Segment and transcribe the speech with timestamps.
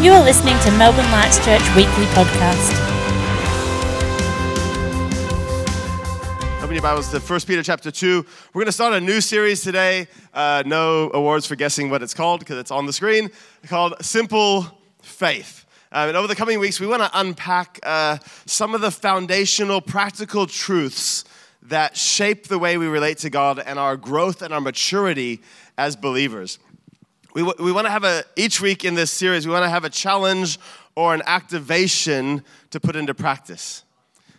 [0.00, 2.72] You are listening to Melbourne Lights Church Weekly Podcast.
[6.62, 8.24] Open your Bibles to 1 Peter chapter 2.
[8.54, 10.06] We're going to start a new series today.
[10.32, 13.28] Uh, no awards for guessing what it's called because it's on the screen.
[13.66, 14.66] called Simple
[15.02, 15.66] Faith.
[15.90, 19.80] Um, and over the coming weeks, we want to unpack uh, some of the foundational,
[19.80, 21.24] practical truths
[21.62, 25.42] that shape the way we relate to God and our growth and our maturity
[25.76, 26.60] as believers.
[27.34, 29.84] We, we want to have a, each week in this series, we want to have
[29.84, 30.58] a challenge
[30.96, 33.84] or an activation to put into practice.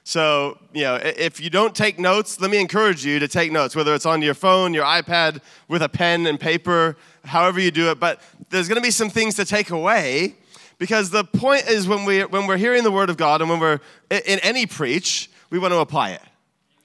[0.04, 3.76] So, you know, if you don't take notes, let me encourage you to take notes,
[3.76, 7.92] whether it's on your phone, your iPad, with a pen and paper, however you do
[7.92, 8.00] it.
[8.00, 10.36] But there's going to be some things to take away
[10.80, 13.60] because the point is when, we, when we're hearing the Word of God and when
[13.60, 13.80] we're
[14.10, 16.22] in any preach, we want to apply it.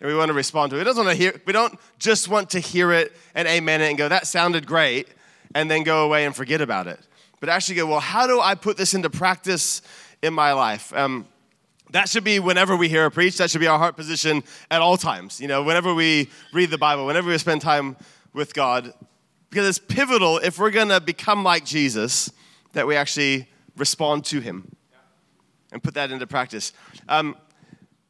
[0.00, 0.80] And we want to respond to it.
[0.80, 3.88] We don't, want to hear, we don't just want to hear it and amen it
[3.88, 5.08] and go, that sounded great,
[5.54, 7.00] and then go away and forget about it.
[7.40, 9.82] But actually go, well, how do I put this into practice
[10.22, 10.92] in my life?
[10.94, 11.26] Um,
[11.90, 14.80] that should be whenever we hear a preach, that should be our heart position at
[14.80, 15.40] all times.
[15.40, 17.96] You know, whenever we read the Bible, whenever we spend time
[18.32, 18.92] with God,
[19.50, 22.32] because it's pivotal if we're going to become like Jesus
[22.72, 24.74] that we actually respond to Him
[25.70, 26.72] and put that into practice.
[27.08, 27.36] Um,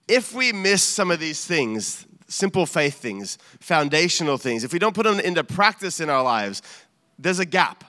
[0.08, 4.94] if we miss some of these things, simple faith things, foundational things, if we don't
[4.94, 6.62] put them into practice in our lives,
[7.18, 7.84] there's a gap.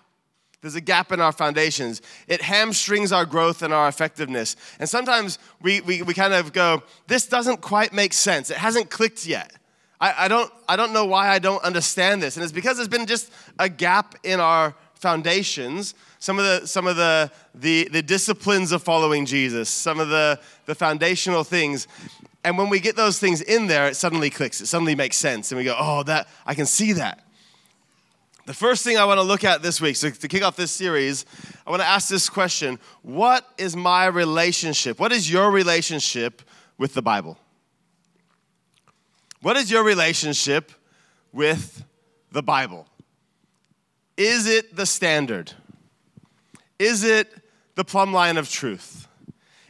[0.62, 2.02] There's a gap in our foundations.
[2.28, 4.56] It hamstrings our growth and our effectiveness.
[4.80, 8.50] And sometimes we, we, we kind of go, this doesn't quite make sense.
[8.50, 9.54] It hasn't clicked yet.
[10.02, 12.36] I, I, don't, I don't know why I don't understand this.
[12.36, 16.88] And it's because there's been just a gap in our foundations, some of the, some
[16.88, 21.88] of the, the, the disciplines of following Jesus, some of the, the foundational things.
[22.44, 24.62] And when we get those things in there, it suddenly clicks.
[24.62, 25.52] It suddenly makes sense.
[25.52, 27.25] And we go, oh, that, I can see that.
[28.46, 30.72] The first thing I want to look at this week, so to kick off this
[30.72, 31.26] series,
[31.66, 35.00] I want to ask this question What is my relationship?
[35.00, 36.44] What is your relationship
[36.78, 37.40] with the Bible?
[39.42, 40.72] What is your relationship
[41.34, 41.84] with
[42.32, 42.88] the Bible?
[44.16, 45.52] Is it the standard?
[46.78, 47.34] Is it
[47.74, 49.08] the plumb line of truth?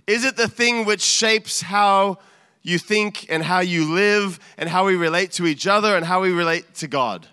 [0.06, 2.20] Is it the thing which shapes how
[2.62, 6.22] you think and how you live and how we relate to each other and how
[6.22, 7.28] we relate to God?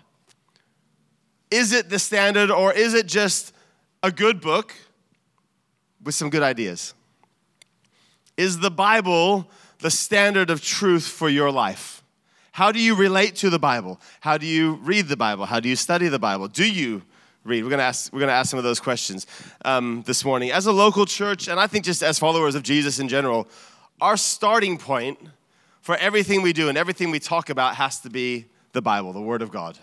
[1.53, 3.53] Is it the standard or is it just
[4.01, 4.73] a good book
[6.03, 6.95] with some good ideas?
[8.35, 9.47] Is the Bible
[9.77, 12.03] the standard of truth for your life?
[12.53, 14.01] How do you relate to the Bible?
[14.21, 15.45] How do you read the Bible?
[15.45, 16.47] How do you study the Bible?
[16.47, 17.03] Do you
[17.43, 17.63] read?
[17.63, 19.27] We're going to ask, we're to ask some of those questions
[19.63, 20.49] um, this morning.
[20.49, 23.47] As a local church, and I think just as followers of Jesus in general,
[24.01, 25.19] our starting point
[25.81, 29.21] for everything we do and everything we talk about has to be the Bible, the
[29.21, 29.77] Word of God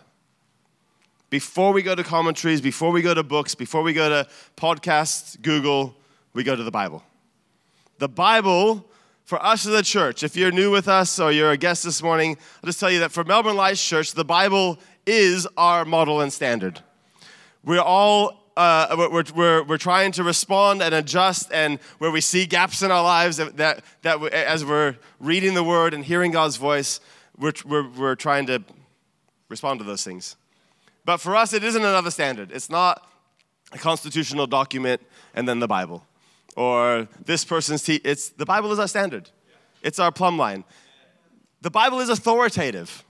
[1.31, 5.41] before we go to commentaries, before we go to books, before we go to podcasts,
[5.41, 5.95] Google,
[6.35, 7.03] we go to the Bible.
[7.99, 8.85] The Bible,
[9.25, 12.03] for us as a church, if you're new with us or you're a guest this
[12.03, 16.21] morning, I'll just tell you that for Melbourne Lights Church, the Bible is our model
[16.21, 16.81] and standard.
[17.65, 22.45] We're all uh, we're, we're, we're trying to respond and adjust, and where we see
[22.45, 23.57] gaps in our lives, that,
[24.03, 27.01] that as we're reading the Word and hearing God's voice,
[27.39, 28.63] we're, we're, we're trying to
[29.49, 30.37] respond to those things.
[31.10, 32.53] But for us, it isn't another standard.
[32.53, 33.04] It's not
[33.72, 35.03] a constitutional document
[35.34, 36.06] and then the Bible.
[36.56, 39.28] Or this person's, te- it's, the Bible is our standard.
[39.82, 40.62] It's our plumb line.
[41.62, 43.04] The Bible is authoritative.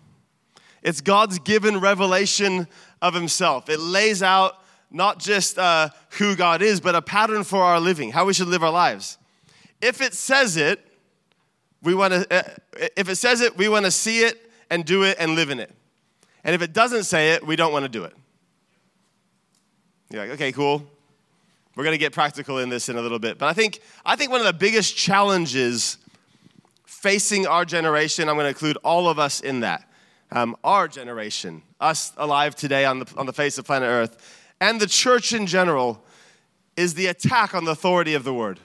[0.82, 2.68] It's God's given revelation
[3.02, 3.68] of Himself.
[3.68, 4.54] It lays out
[4.90, 8.48] not just uh, who God is, but a pattern for our living, how we should
[8.48, 9.18] live our lives.
[9.82, 10.80] If it says it,
[11.82, 12.34] we want to.
[12.34, 15.50] Uh, if it says it, we want to see it and do it and live
[15.50, 15.70] in it.
[16.44, 18.14] And if it doesn't say it, we don't want to do it.
[20.10, 20.84] You're like, okay, cool.
[21.76, 23.38] We're going to get practical in this in a little bit.
[23.38, 25.98] But I think, I think one of the biggest challenges
[26.84, 29.88] facing our generation, I'm going to include all of us in that,
[30.32, 34.80] um, our generation, us alive today on the, on the face of planet Earth, and
[34.80, 36.04] the church in general,
[36.76, 38.58] is the attack on the authority of the Word.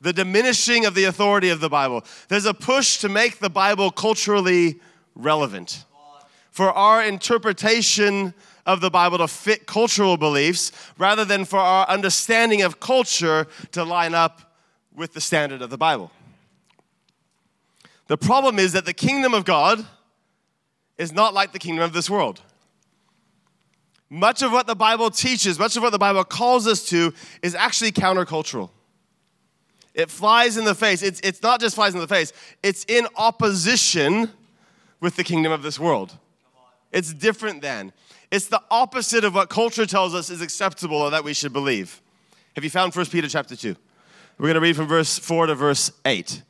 [0.00, 2.04] The diminishing of the authority of the Bible.
[2.28, 4.80] There's a push to make the Bible culturally
[5.14, 5.84] relevant
[6.58, 8.34] for our interpretation
[8.66, 13.84] of the Bible to fit cultural beliefs rather than for our understanding of culture to
[13.84, 14.56] line up
[14.92, 16.10] with the standard of the Bible.
[18.08, 19.86] The problem is that the kingdom of God
[20.96, 22.40] is not like the kingdom of this world.
[24.10, 27.54] Much of what the Bible teaches, much of what the Bible calls us to, is
[27.54, 28.70] actually countercultural.
[29.94, 31.04] It flies in the face.
[31.04, 32.32] It's, it's not just flies in the face,
[32.64, 34.32] it's in opposition
[34.98, 36.18] with the kingdom of this world.
[36.92, 37.92] It's different than.
[38.30, 42.00] It's the opposite of what culture tells us is acceptable or that we should believe.
[42.54, 43.76] Have you found 1 Peter chapter 2?
[44.38, 46.42] We're going to read from verse 4 to verse 8.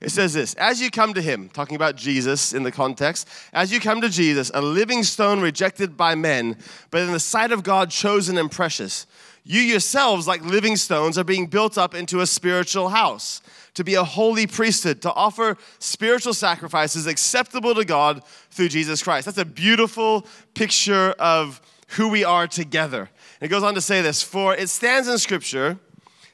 [0.00, 3.72] It says this As you come to him, talking about Jesus in the context, as
[3.72, 6.56] you come to Jesus, a living stone rejected by men,
[6.90, 9.06] but in the sight of God chosen and precious,
[9.44, 13.40] you yourselves, like living stones, are being built up into a spiritual house,
[13.76, 19.26] to be a holy priesthood, to offer spiritual sacrifices acceptable to God through Jesus Christ.
[19.26, 23.08] That's a beautiful picture of who we are together.
[23.40, 25.78] And it goes on to say this For it stands in Scripture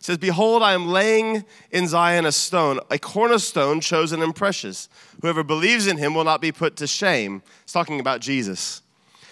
[0.03, 4.89] it says, Behold, I am laying in Zion a stone, a cornerstone chosen and precious.
[5.21, 7.41] Whoever believes in him will not be put to shame.
[7.63, 8.83] It's talking about Jesus.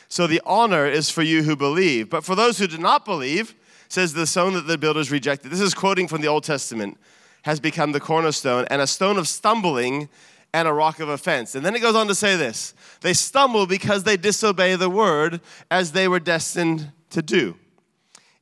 [0.08, 2.08] So the honor is for you who believe.
[2.08, 3.56] But for those who do not believe,
[3.88, 5.50] says the stone that the builders rejected.
[5.50, 6.98] This is quoting from the Old Testament,
[7.42, 10.08] has become the cornerstone and a stone of stumbling
[10.52, 11.54] and a rock of offense.
[11.54, 15.40] And then it goes on to say this they stumble because they disobey the word
[15.70, 17.56] as they were destined to do.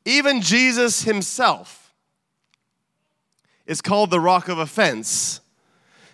[0.05, 1.93] Even Jesus himself
[3.67, 5.41] is called the rock of offense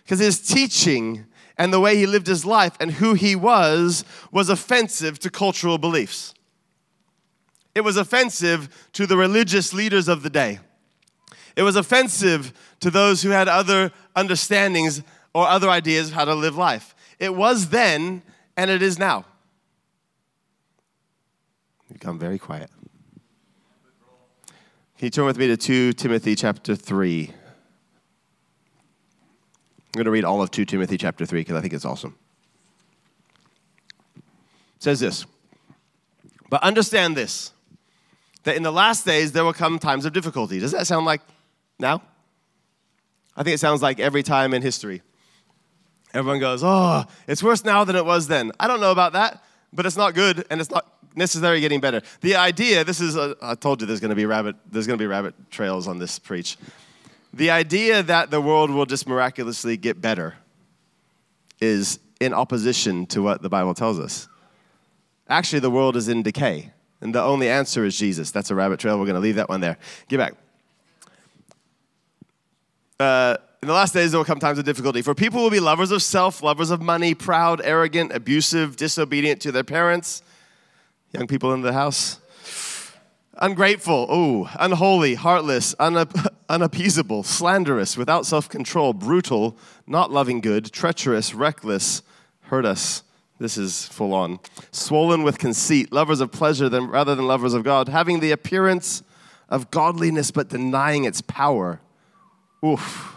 [0.03, 1.27] because his teaching
[1.57, 5.79] and the way he lived his life and who he was was offensive to cultural
[5.79, 6.35] beliefs.
[7.75, 10.59] It was offensive to the religious leaders of the day.
[11.57, 15.03] It was offensive to those who had other understandings
[15.33, 16.95] or other ideas of how to live life.
[17.19, 18.23] It was then
[18.57, 19.25] and it is now.
[21.89, 22.71] You become very quiet.
[24.99, 27.31] Can you turn with me to 2 Timothy chapter 3?
[29.95, 32.17] I'm going to read all of 2 Timothy chapter 3 because I think it's awesome.
[34.17, 34.23] It
[34.83, 35.27] says this
[36.51, 37.53] But understand this,
[38.45, 40.59] that in the last days there will come times of difficulty.
[40.59, 41.21] Does that sound like
[41.79, 42.03] now?
[43.37, 45.03] I think it sounds like every time in history.
[46.13, 48.53] Everyone goes, Oh, it's worse now than it was then.
[48.61, 49.43] I don't know about that,
[49.73, 50.87] but it's not good and it's not
[51.17, 52.03] necessarily getting better.
[52.21, 55.03] The idea, this is, a, I told you there's to be rabbit, there's going to
[55.03, 56.57] be rabbit trails on this preach.
[57.33, 60.35] The idea that the world will just miraculously get better
[61.61, 64.29] is in opposition to what the Bible tells us.
[65.29, 68.31] Actually, the world is in decay, and the only answer is Jesus.
[68.31, 68.99] That's a rabbit trail.
[68.99, 69.79] We're going to leave that one there.
[70.09, 70.35] Get back.
[73.01, 75.03] Uh, in the last days, there will come times of difficulty.
[75.03, 79.53] For people will be lovers of self, lovers of money, proud, arrogant, abusive, disobedient to
[79.53, 80.23] their parents.
[81.13, 82.19] Young people in the house
[83.39, 85.75] ungrateful, oh, unholy, heartless,
[86.49, 89.57] unappeasable, slanderous, without self control, brutal,
[89.87, 92.03] not loving good, treacherous, reckless,
[92.43, 93.03] hurt us.
[93.39, 94.39] This is full on.
[94.71, 99.03] Swollen with conceit, lovers of pleasure than, rather than lovers of God, having the appearance
[99.49, 101.81] of godliness but denying its power.
[102.65, 103.17] Oof.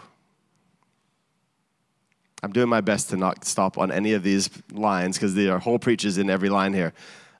[2.42, 5.58] I'm doing my best to not stop on any of these lines because there are
[5.58, 6.92] whole preachers in every line here.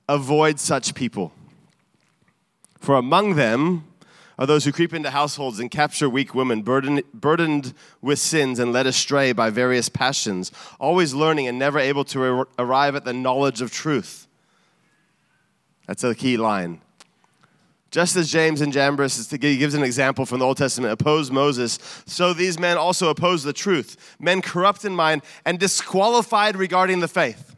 [0.09, 1.33] Avoid such people
[2.79, 3.85] for among them
[4.39, 8.73] are those who creep into households and capture weak women, burdened, burdened with sins and
[8.73, 13.13] led astray by various passions, always learning and never able to ar- arrive at the
[13.13, 14.29] knowledge of truth.
[15.87, 16.81] That's a key line.
[17.91, 21.79] Just as Jannes and Jambres he gives an example from the Old Testament, opposed Moses,
[22.07, 24.17] so these men also oppose the truth.
[24.21, 27.57] Men corrupt in mind and disqualified regarding the faith.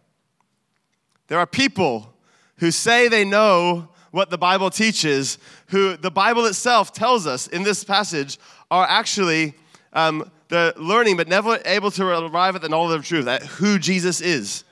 [1.27, 2.15] There are people
[2.59, 7.63] who say they know what the Bible teaches, who the Bible itself tells us in
[7.63, 8.39] this passage
[8.71, 9.55] are actually
[9.93, 13.79] um, the learning but never able to arrive at the knowledge of truth, at who
[13.79, 14.65] Jesus is.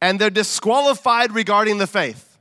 [0.00, 2.31] And they're disqualified regarding the faith.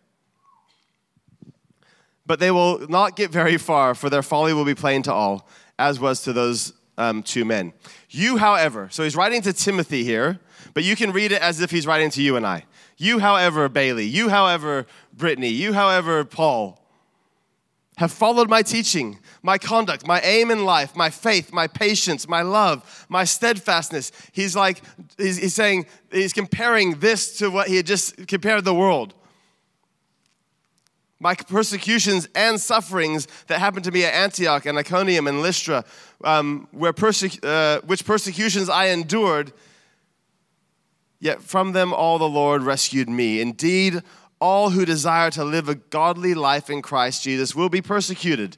[2.31, 5.49] But they will not get very far, for their folly will be plain to all,
[5.77, 7.73] as was to those um, two men.
[8.09, 10.39] You, however, so he's writing to Timothy here,
[10.73, 12.63] but you can read it as if he's writing to you and I.
[12.95, 16.81] You, however, Bailey, you, however, Brittany, you, however, Paul,
[17.97, 22.43] have followed my teaching, my conduct, my aim in life, my faith, my patience, my
[22.43, 24.13] love, my steadfastness.
[24.31, 24.81] He's like,
[25.17, 29.15] he's, he's saying, he's comparing this to what he had just compared the world.
[31.21, 35.85] My persecutions and sufferings that happened to me at Antioch and Iconium and Lystra,
[36.23, 36.93] um, where
[37.43, 39.53] uh, which persecutions I endured
[41.21, 43.39] Yet from them all the Lord rescued me.
[43.39, 44.01] Indeed,
[44.39, 48.57] all who desire to live a godly life in Christ Jesus will be persecuted,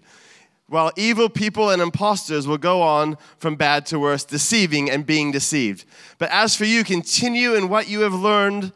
[0.67, 5.29] while evil people and impostors will go on from bad to worse, deceiving and being
[5.29, 5.83] deceived.
[6.17, 8.71] But as for you, continue in what you have learned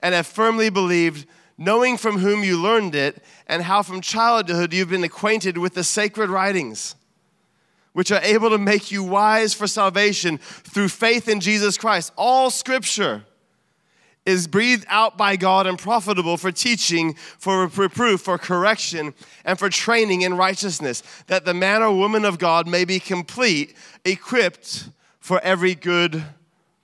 [0.00, 1.26] and have firmly believed,
[1.64, 5.84] knowing from whom you learned it, and how from childhood you've been acquainted with the
[5.84, 6.94] sacred writings
[7.92, 12.12] which are able to make you wise for salvation through faith in Jesus Christ.
[12.16, 13.24] All scripture
[14.24, 19.12] is breathed out by God and profitable for teaching, for reproof, for correction,
[19.44, 23.76] and for training in righteousness, that the man or woman of God may be complete,
[24.04, 24.88] equipped
[25.18, 26.24] for every good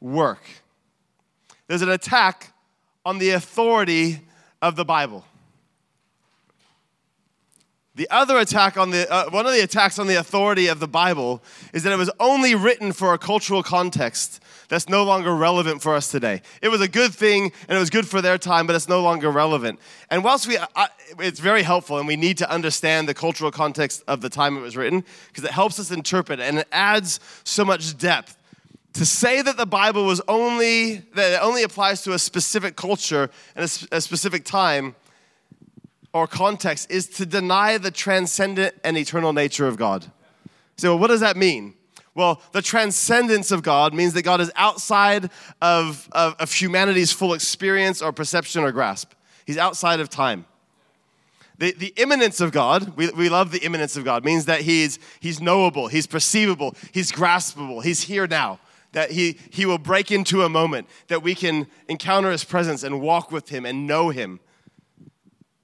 [0.00, 0.42] work.
[1.68, 2.52] There's an attack
[3.06, 4.27] on the authority
[4.62, 5.24] of the Bible.
[7.98, 10.86] The other attack on the, uh, one of the attacks on the authority of the
[10.86, 15.82] Bible is that it was only written for a cultural context that's no longer relevant
[15.82, 16.42] for us today.
[16.62, 19.02] It was a good thing and it was good for their time, but it's no
[19.02, 19.80] longer relevant.
[20.10, 20.88] And whilst we, I,
[21.18, 24.60] it's very helpful and we need to understand the cultural context of the time it
[24.60, 28.37] was written because it helps us interpret and it adds so much depth.
[28.98, 33.30] To say that the Bible was only, that it only applies to a specific culture
[33.54, 34.96] and a, a specific time
[36.12, 40.10] or context is to deny the transcendent and eternal nature of God.
[40.78, 41.74] So, what does that mean?
[42.16, 45.30] Well, the transcendence of God means that God is outside
[45.62, 49.12] of, of, of, humanity's full experience or perception or grasp.
[49.46, 50.44] He's outside of time.
[51.58, 54.98] The, the immanence of God, we, we love the immanence of God, means that he's,
[55.20, 58.58] he's knowable, he's perceivable, he's graspable, he's here now.
[58.92, 63.00] That he, he will break into a moment, that we can encounter his presence and
[63.00, 64.40] walk with him and know him.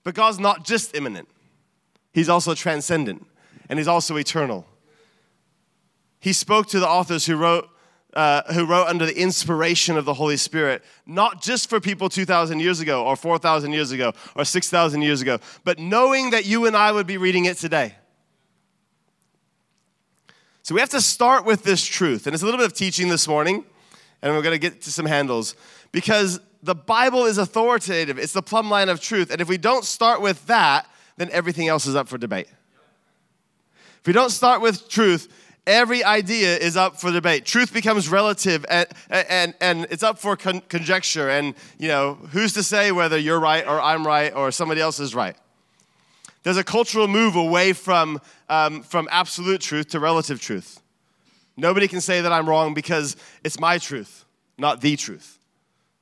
[0.02, 1.28] But God's not just immanent,
[2.12, 3.26] he's also transcendent
[3.68, 4.66] and he's also eternal
[6.24, 7.68] he spoke to the authors who wrote,
[8.14, 12.60] uh, who wrote under the inspiration of the Holy Spirit, not just for people 2,000
[12.60, 16.74] years ago, or 4,000 years ago, or 6,000 years ago, but knowing that you and
[16.74, 17.96] I would be reading it today.
[20.64, 22.26] So we have to start with this truth.
[22.26, 23.64] And it's a little bit of teaching this morning,
[24.22, 25.54] and we're going to get to some handles,
[25.92, 29.30] because the Bible is authoritative, it's the plumb line of truth.
[29.30, 32.48] And if we don't start with that, then everything else is up for debate.
[34.00, 35.30] If we don't start with truth,
[35.66, 37.44] every idea is up for debate.
[37.44, 41.28] Truth becomes relative and, and, and it's up for con- conjecture.
[41.28, 44.98] And, you know, who's to say whether you're right or I'm right or somebody else
[44.98, 45.36] is right?
[46.44, 50.80] There's a cultural move away from, um, from absolute truth to relative truth.
[51.56, 54.24] Nobody can say that I'm wrong because it's my truth,
[54.58, 55.38] not the truth.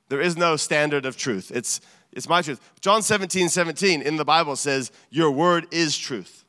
[0.09, 1.51] There is no standard of truth.
[1.53, 1.79] It's,
[2.11, 2.59] it's my truth.
[2.81, 6.43] John 17, 17 in the Bible says, Your word is truth.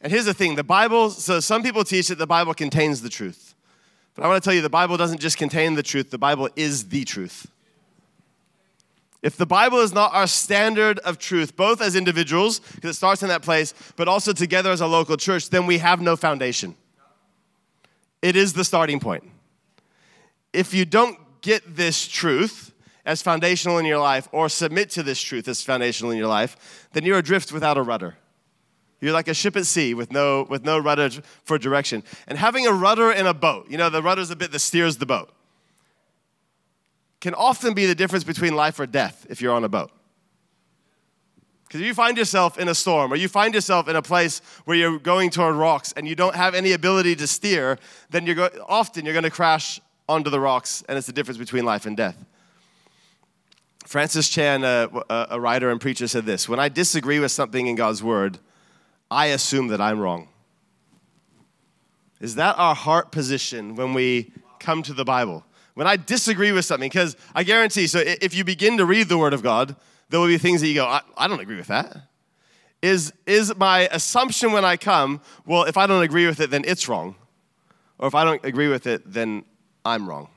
[0.00, 3.08] And here's the thing the Bible, so some people teach that the Bible contains the
[3.08, 3.54] truth.
[4.14, 6.48] But I want to tell you, the Bible doesn't just contain the truth, the Bible
[6.56, 7.46] is the truth.
[9.22, 13.22] If the Bible is not our standard of truth, both as individuals, because it starts
[13.22, 16.74] in that place, but also together as a local church, then we have no foundation.
[18.20, 19.24] It is the starting point.
[20.52, 22.72] If you don't get this truth
[23.04, 26.88] as foundational in your life, or submit to this truth as foundational in your life,
[26.92, 28.16] then you're adrift without a rudder.
[29.00, 31.10] You're like a ship at sea with no, with no rudder
[31.42, 32.04] for direction.
[32.28, 34.98] And having a rudder in a boat, you know, the rudder's a bit that steers
[34.98, 35.30] the boat,
[37.22, 39.92] can often be the difference between life or death if you're on a boat.
[41.64, 44.42] Because if you find yourself in a storm or you find yourself in a place
[44.64, 47.78] where you're going toward rocks and you don't have any ability to steer,
[48.10, 51.38] then you're go- often you're going to crash onto the rocks, and it's the difference
[51.38, 52.16] between life and death.
[53.86, 54.88] Francis Chan, a,
[55.30, 58.40] a writer and preacher, said this When I disagree with something in God's word,
[59.12, 60.28] I assume that I'm wrong.
[62.20, 65.44] Is that our heart position when we come to the Bible?
[65.74, 69.16] When I disagree with something, because I guarantee, so if you begin to read the
[69.16, 69.74] Word of God,
[70.10, 71.96] there will be things that you go, I, I don't agree with that.
[72.82, 76.64] Is, is my assumption when I come, well, if I don't agree with it, then
[76.66, 77.14] it's wrong.
[77.98, 79.44] Or if I don't agree with it, then
[79.84, 80.28] I'm wrong.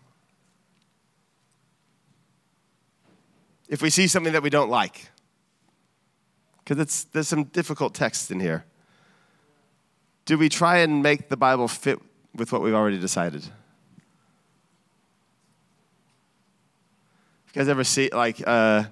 [3.67, 5.09] If we see something that we don't like,
[6.63, 8.65] because there's some difficult texts in here.
[10.25, 11.99] Do we try and make the Bible fit
[12.33, 13.45] with what we've already decided?
[17.55, 18.83] You guys ever see, like, uh,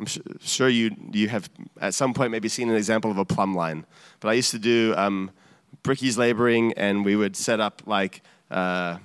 [0.00, 0.06] I'm
[0.40, 1.48] sure you, you have
[1.80, 3.86] at some point maybe seen an example of a plumb line.
[4.18, 5.30] But I used to do um,
[5.84, 8.98] brickies laboring, and we would set up like uh,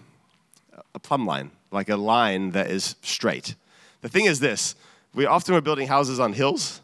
[0.96, 3.54] a plumb line, like a line that is straight.
[4.02, 4.74] The thing is this
[5.14, 6.82] we often were building houses on hills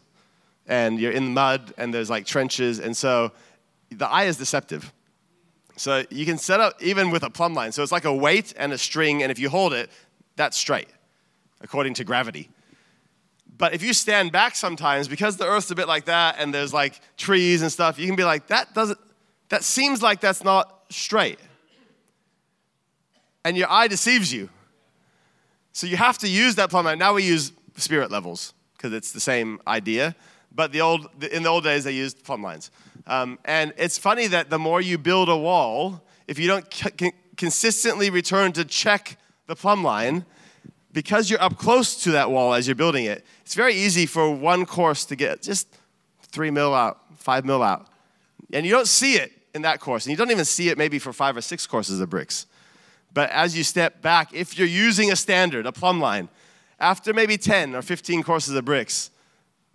[0.68, 2.78] and you're in the mud and there's like trenches.
[2.78, 3.32] And so
[3.90, 4.92] the eye is deceptive.
[5.76, 7.72] So you can set up even with a plumb line.
[7.72, 9.90] So it's like a weight and a string, and if you hold it,
[10.36, 10.88] that's straight,
[11.60, 12.48] according to gravity.
[13.58, 16.74] But if you stand back sometimes, because the earth's a bit like that and there's
[16.74, 18.98] like trees and stuff, you can be like, that doesn't,
[19.48, 21.38] that seems like that's not straight.
[23.44, 24.50] And your eye deceives you.
[25.72, 26.98] So you have to use that plumb line.
[26.98, 30.16] Now we use spirit levels because it's the same idea
[30.56, 32.70] but the old, in the old days they used plumb lines.
[33.06, 37.12] Um, and it's funny that the more you build a wall, if you don't c-
[37.36, 40.24] consistently return to check the plumb line,
[40.96, 44.34] because you're up close to that wall as you're building it, it's very easy for
[44.34, 45.68] one course to get just
[46.22, 47.86] three mil out, five mil out.
[48.50, 50.06] And you don't see it in that course.
[50.06, 52.46] And you don't even see it maybe for five or six courses of bricks.
[53.12, 56.30] But as you step back, if you're using a standard, a plumb line,
[56.80, 59.10] after maybe 10 or 15 courses of bricks,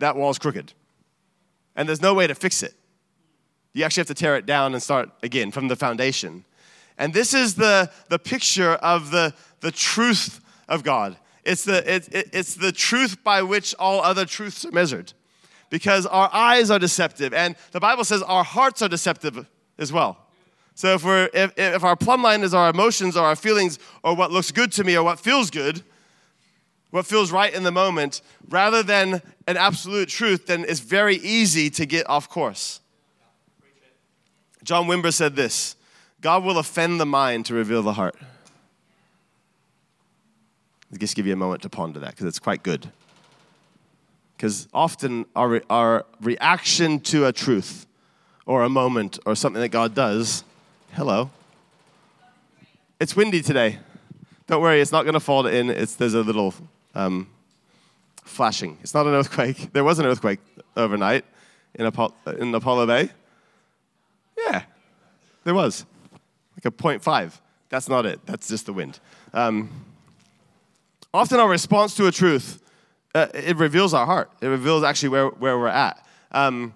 [0.00, 0.72] that wall's crooked.
[1.76, 2.74] And there's no way to fix it.
[3.74, 6.44] You actually have to tear it down and start again from the foundation.
[6.98, 11.16] And this is the, the picture of the, the truth of God.
[11.44, 15.12] It's the, it, it, it's the truth by which all other truths are measured.
[15.70, 19.46] Because our eyes are deceptive, and the Bible says our hearts are deceptive
[19.78, 20.18] as well.
[20.74, 24.14] So if, we're, if, if our plumb line is our emotions or our feelings or
[24.14, 25.82] what looks good to me or what feels good,
[26.90, 31.70] what feels right in the moment, rather than an absolute truth, then it's very easy
[31.70, 32.80] to get off course.
[34.62, 35.74] John Wimber said this
[36.20, 38.14] God will offend the mind to reveal the heart.
[40.98, 42.90] Just give you a moment to ponder that because it's quite good.
[44.36, 47.86] Because often our, re- our reaction to a truth
[48.44, 50.44] or a moment or something that God does,
[50.92, 51.30] hello,
[53.00, 53.78] it's windy today.
[54.46, 55.70] Don't worry, it's not going to fall in.
[55.70, 56.54] It's, there's a little
[56.94, 57.28] um,
[58.24, 58.78] flashing.
[58.82, 59.70] It's not an earthquake.
[59.72, 60.40] There was an earthquake
[60.76, 61.24] overnight
[61.74, 63.10] in, Apollo, in Apollo Bay.
[64.36, 64.62] Yeah,
[65.44, 65.86] there was.
[66.56, 67.40] Like a 0.5.
[67.70, 68.20] That's not it.
[68.26, 69.00] That's just the wind.
[69.32, 69.70] Um,
[71.14, 72.62] often our response to a truth,
[73.14, 74.30] uh, it reveals our heart.
[74.40, 76.04] It reveals actually where, where we're at.
[76.30, 76.74] Um,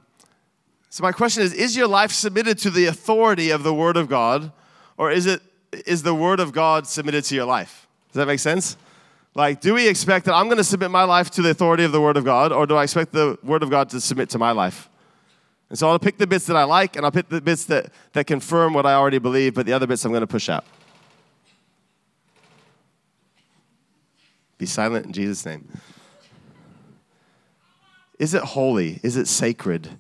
[0.90, 4.09] so my question is, is your life submitted to the authority of the Word of
[4.09, 4.52] God,
[4.97, 5.43] or is, it,
[5.87, 7.87] is the Word of God submitted to your life?
[8.12, 8.76] Does that make sense?
[9.35, 11.93] Like, do we expect that I'm going to submit my life to the authority of
[11.93, 14.38] the Word of God, or do I expect the Word of God to submit to
[14.38, 14.88] my life?
[15.69, 17.93] And so I'll pick the bits that I like, and I'll pick the bits that,
[18.12, 20.64] that confirm what I already believe, but the other bits I'm going to push out.
[24.59, 25.69] Be silent in Jesus' name.
[28.19, 29.01] Is it holy?
[29.03, 29.99] Is it sacred?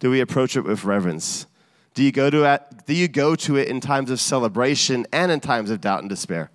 [0.00, 1.46] Do we approach it with reverence?
[1.94, 5.32] Do you go to it, do you go to it in times of celebration and
[5.32, 6.50] in times of doubt and despair?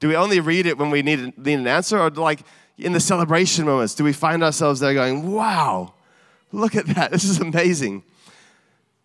[0.00, 2.40] Do we only read it when we need, need an answer, or like
[2.76, 5.94] in the celebration moments, do we find ourselves there going, wow,
[6.50, 8.04] look at that, this is amazing?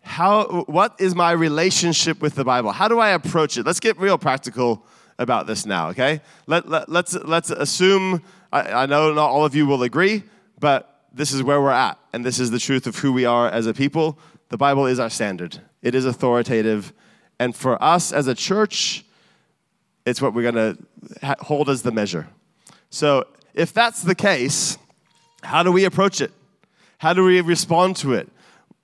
[0.02, 2.72] How, what is my relationship with the Bible?
[2.72, 3.66] How do I approach it?
[3.66, 4.84] Let's get real practical
[5.18, 6.20] about this now, okay?
[6.46, 10.22] Let, let, let's, let's assume, I, I know not all of you will agree,
[10.60, 13.48] but this is where we're at, and this is the truth of who we are
[13.48, 14.18] as a people.
[14.48, 16.92] The Bible is our standard, it is authoritative.
[17.40, 19.04] And for us as a church,
[20.04, 20.76] it's what we're going
[21.22, 22.26] to hold as the measure.
[22.90, 24.76] So, if that's the case,
[25.42, 26.32] how do we approach it?
[26.98, 28.28] How do we respond to it?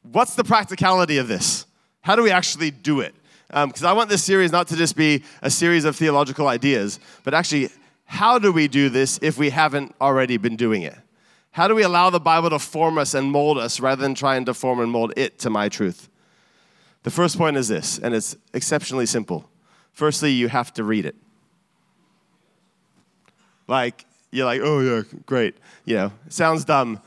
[0.03, 1.67] What's the practicality of this?
[2.03, 3.15] How do we actually do it?
[3.49, 6.99] Because um, I want this series not to just be a series of theological ideas,
[7.23, 7.71] but actually,
[8.07, 10.97] how do we do this if we haven't already been doing it?
[11.53, 14.45] How do we allow the Bible to form us and mold us rather than trying
[14.47, 16.09] to form and mold it to my truth?
[17.05, 19.49] The first point is this, and it's exceptionally simple.
[19.93, 21.15] Firstly, you have to read it.
[23.69, 25.55] Like, you're like, oh, yeah, great.
[25.85, 27.01] You know, sounds dumb.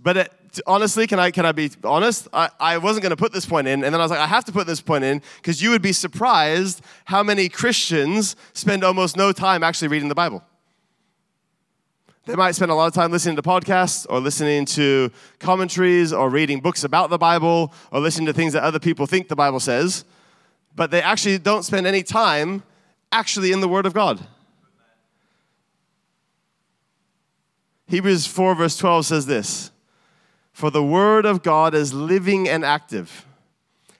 [0.00, 0.32] But it,
[0.66, 2.28] honestly, can I, can I be honest?
[2.32, 4.26] I, I wasn't going to put this point in, and then I was like, I
[4.26, 8.84] have to put this point in because you would be surprised how many Christians spend
[8.84, 10.42] almost no time actually reading the Bible.
[12.24, 15.10] They might spend a lot of time listening to podcasts or listening to
[15.40, 19.28] commentaries or reading books about the Bible or listening to things that other people think
[19.28, 20.04] the Bible says,
[20.76, 22.62] but they actually don't spend any time
[23.10, 24.20] actually in the Word of God.
[27.88, 29.72] Hebrews 4, verse 12 says this
[30.52, 33.26] For the word of God is living and active,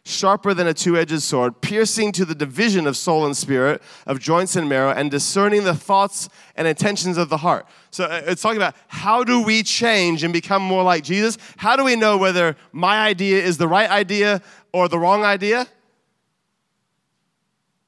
[0.04, 4.20] sharper than a two edged sword, piercing to the division of soul and spirit, of
[4.20, 7.66] joints and marrow, and discerning the thoughts and intentions of the heart.
[7.90, 11.38] So uh, it's talking about how do we change and become more like Jesus?
[11.56, 15.66] How do we know whether my idea is the right idea or the wrong idea?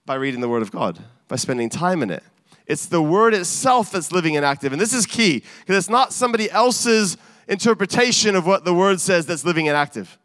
[0.06, 0.98] By reading the Word of God,
[1.28, 2.22] by spending time in it.
[2.66, 4.72] It's the word itself that's living and active.
[4.72, 9.26] And this is key because it's not somebody else's interpretation of what the word says
[9.26, 10.18] that's living and active.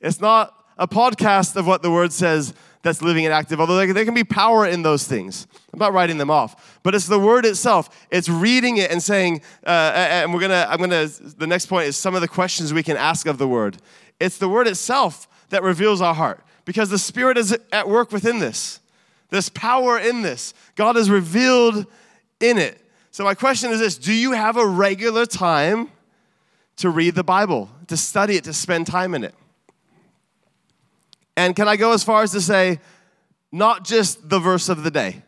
[0.00, 4.04] It's not a podcast of what the word says that's living and active, although there
[4.04, 5.46] can be power in those things.
[5.72, 8.06] I'm not writing them off, but it's the word itself.
[8.10, 11.96] It's reading it and saying, uh, and we're gonna, I'm gonna, the next point is
[11.96, 13.78] some of the questions we can ask of the word.
[14.20, 18.38] It's the word itself that reveals our heart because the Spirit is at work within
[18.38, 18.80] this.
[19.30, 20.52] There's power in this.
[20.76, 21.86] God is revealed
[22.38, 22.80] in it.
[23.14, 25.88] So, my question is this Do you have a regular time
[26.78, 29.36] to read the Bible, to study it, to spend time in it?
[31.36, 32.80] And can I go as far as to say,
[33.52, 35.22] not just the verse of the day?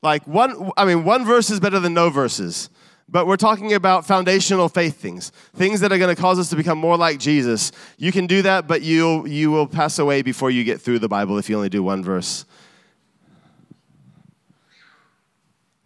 [0.00, 2.70] Like one, I mean, one verse is better than no verses.
[3.08, 6.56] But we're talking about foundational faith things, things that are going to cause us to
[6.56, 7.72] become more like Jesus.
[7.98, 11.08] You can do that, but you'll, you will pass away before you get through the
[11.08, 12.44] Bible if you only do one verse.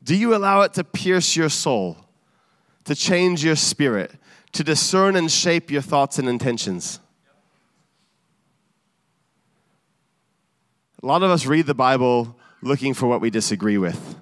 [0.07, 1.97] Do you allow it to pierce your soul,
[2.85, 4.13] to change your spirit,
[4.53, 7.01] to discern and shape your thoughts and intentions?
[11.03, 14.15] A lot of us read the Bible looking for what we disagree with,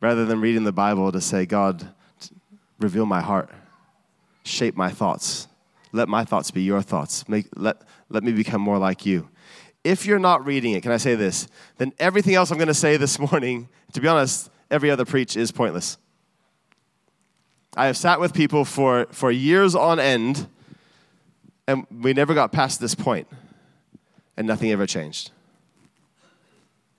[0.00, 1.88] rather than reading the Bible to say, God,
[2.78, 3.50] reveal my heart,
[4.44, 5.48] shape my thoughts.
[5.90, 7.28] Let my thoughts be your thoughts.
[7.28, 9.28] Make, let, let me become more like you.
[9.82, 11.48] If you're not reading it, can I say this?
[11.78, 15.36] Then everything else I'm going to say this morning, to be honest, every other preach
[15.36, 15.98] is pointless.
[17.76, 20.48] I have sat with people for, for years on end,
[21.66, 23.28] and we never got past this point,
[24.36, 25.30] and nothing ever changed.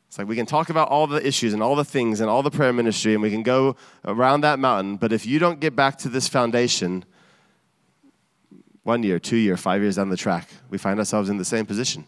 [0.07, 2.43] It's like we can talk about all the issues and all the things and all
[2.43, 4.95] the prayer ministry, and we can go around that mountain.
[4.95, 7.03] But if you don't get back to this foundation,
[8.83, 11.65] one year, two year, five years down the track, we find ourselves in the same
[11.65, 12.05] position.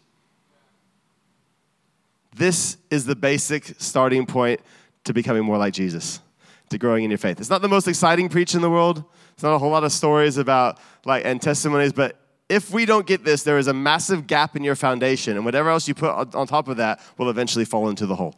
[2.36, 4.60] This is the basic starting point
[5.06, 6.20] to becoming more like Jesus,
[6.70, 7.40] to growing in your faith.
[7.40, 9.04] It's not the most exciting preach in the world.
[9.34, 13.08] It's not a whole lot of stories about like and testimonies, but if we don't
[13.08, 16.36] get this, there is a massive gap in your foundation, and whatever else you put
[16.36, 18.36] on top of that will eventually fall into the hole.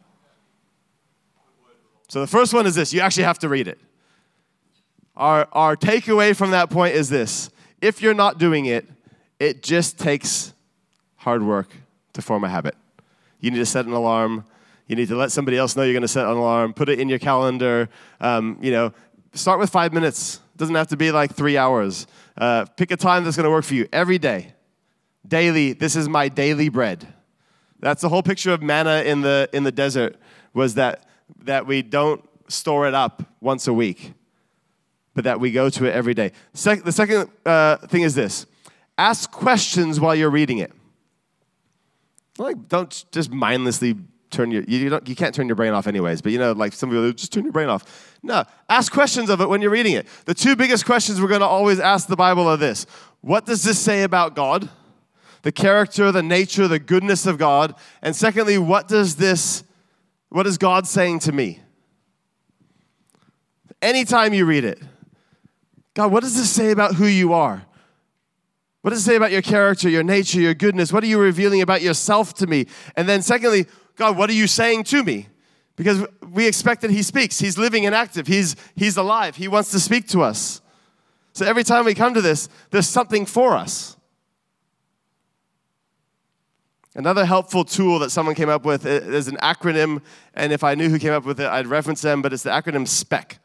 [2.10, 3.80] So the first one is this you actually have to read it.
[5.16, 7.50] Our, our takeaway from that point is this
[7.82, 8.88] if you're not doing it,
[9.40, 10.54] it just takes
[11.18, 11.70] hard work
[12.14, 12.76] to form a habit.
[13.40, 14.46] You need to set an alarm.
[14.88, 16.74] You need to let somebody else know you're going to set an alarm.
[16.74, 17.90] Put it in your calendar.
[18.22, 18.94] Um, you know,
[19.34, 20.40] start with five minutes.
[20.56, 22.08] Doesn't have to be like three hours.
[22.38, 24.54] Uh, pick a time that's going to work for you every day.
[25.28, 27.06] Daily, this is my daily bread.
[27.80, 30.16] That's the whole picture of manna in the, in the desert
[30.54, 31.06] was that,
[31.44, 34.14] that we don't store it up once a week,
[35.14, 36.32] but that we go to it every day.
[36.54, 38.46] The second uh, thing is this
[38.98, 40.72] ask questions while you're reading it.
[42.40, 43.96] Like, don't just mindlessly
[44.30, 46.74] turn your you, don't, you can't turn your brain off anyways but you know like
[46.74, 48.18] some people just turn your brain off.
[48.24, 50.08] No ask questions of it when you're reading it.
[50.26, 52.86] The two biggest questions we're going to always ask the bible are this.
[53.22, 54.70] What does this say about god?
[55.44, 57.76] The character the nature the goodness of god?
[58.02, 59.64] And secondly what does this
[60.30, 61.62] what is god saying to me?
[63.82, 64.82] Anytime you read it
[65.94, 67.66] god what does this say about who you are?
[68.88, 70.94] What does it say about your character, your nature, your goodness?
[70.94, 72.68] What are you revealing about yourself to me?
[72.96, 73.66] And then, secondly,
[73.98, 75.28] God, what are you saying to me?
[75.76, 77.40] Because we expect that He speaks.
[77.40, 79.36] He's living and active, He's, he's alive.
[79.36, 80.62] He wants to speak to us.
[81.34, 83.98] So every time we come to this, there's something for us.
[86.96, 90.02] Another helpful tool that someone came up with is an acronym,
[90.34, 92.50] and if I knew who came up with it, I'd reference them, but it's the
[92.50, 93.38] acronym SPECK.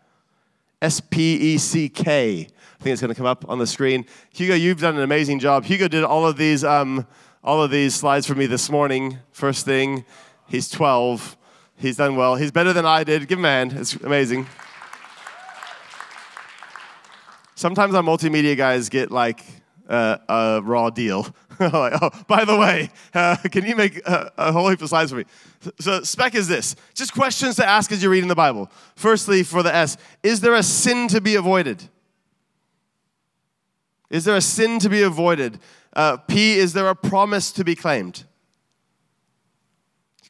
[0.80, 2.40] S P E C K.
[2.40, 4.06] I think it's going to come up on the screen.
[4.32, 5.64] Hugo, you've done an amazing job.
[5.64, 7.06] Hugo did all of these, um,
[7.44, 9.18] all of these slides for me this morning.
[9.32, 10.06] First thing,
[10.52, 11.38] He's 12.
[11.76, 12.36] He's done well.
[12.36, 13.26] He's better than I did.
[13.26, 13.72] Give him a hand.
[13.72, 14.46] It's amazing.
[17.54, 19.42] Sometimes our multimedia guys get like
[19.88, 21.34] uh, a raw deal.
[21.58, 25.10] like, oh, by the way, uh, can you make a, a, whole heap of slides
[25.10, 25.24] for me?
[25.80, 28.70] So, SPECK is this just questions to ask as you're reading the Bible.
[28.94, 31.88] Firstly, for the S, is there a sin to be avoided?
[34.10, 35.60] Is there a sin to be avoided?
[35.94, 38.26] Uh, P, is there a promise to be claimed?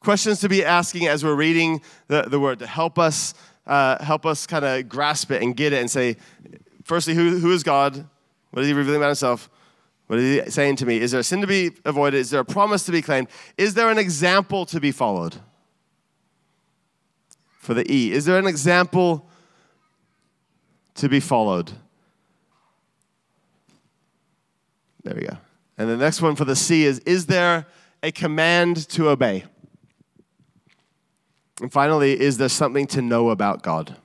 [0.03, 3.35] Questions to be asking as we're reading the, the word to help us
[3.67, 6.17] uh, help us kind of grasp it and get it and say
[6.83, 8.05] firstly who, who is god?
[8.51, 9.49] What is he revealing about himself?
[10.09, 11.01] What is he saying to me?
[11.01, 12.19] Is there a sin to be avoided?
[12.19, 13.29] Is there a promise to be claimed?
[13.57, 15.37] Is there an example to be followed?
[17.61, 19.29] For the e is there an example
[20.97, 21.71] to be followed?
[25.05, 25.37] There we go.
[25.79, 27.67] And the next one for the c is is there
[28.03, 29.45] a command to obey
[31.63, 33.97] and finally, is there something to know about God?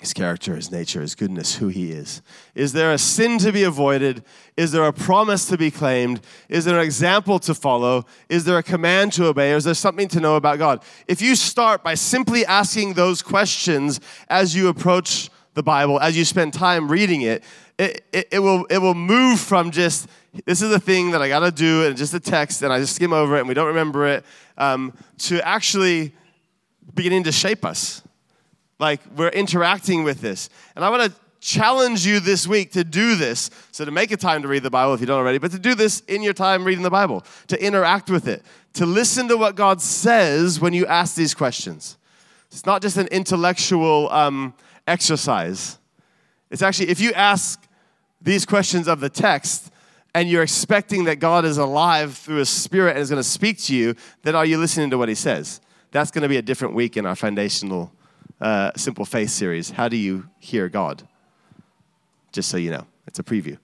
[0.00, 2.22] His character, his nature, his goodness, who he is.
[2.56, 4.24] Is there a sin to be avoided?
[4.56, 6.22] Is there a promise to be claimed?
[6.48, 8.04] Is there an example to follow?
[8.28, 9.52] Is there a command to obey?
[9.52, 10.82] Or is there something to know about God?
[11.06, 16.24] If you start by simply asking those questions as you approach the Bible, as you
[16.24, 17.44] spend time reading it,
[17.78, 20.08] it, it, it will, it will move from just
[20.46, 22.78] this is a thing that I got to do, and just a text, and I
[22.78, 24.24] just skim over it, and we don't remember it,
[24.58, 26.14] um, to actually
[26.94, 28.02] beginning to shape us.
[28.78, 30.48] Like we're interacting with this.
[30.74, 33.50] And I want to challenge you this week to do this.
[33.72, 35.58] So, to make a time to read the Bible if you don't already, but to
[35.58, 38.42] do this in your time reading the Bible, to interact with it,
[38.74, 41.98] to listen to what God says when you ask these questions.
[42.50, 44.54] It's not just an intellectual um,
[44.86, 45.78] exercise.
[46.50, 47.60] It's actually, if you ask
[48.20, 49.71] these questions of the text,
[50.14, 53.58] and you're expecting that God is alive through His Spirit and is going to speak
[53.62, 55.60] to you, then are you listening to what He says?
[55.90, 57.92] That's going to be a different week in our foundational
[58.40, 59.70] uh, Simple Faith series.
[59.70, 61.06] How do you hear God?
[62.32, 63.58] Just so you know, it's a preview.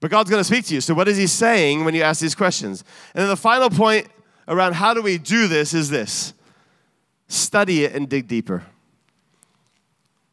[0.00, 0.80] But God's going to speak to you.
[0.80, 2.84] So, what is He saying when you ask these questions?
[3.14, 4.08] And then the final point
[4.46, 6.34] around how do we do this is this
[7.28, 8.64] study it and dig deeper.